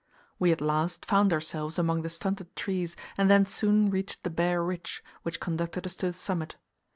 [0.39, 4.63] We at last found ourselves among the stunted trees, and then soon reached the bare
[4.63, 6.55] ridge, which conducted us to the summit.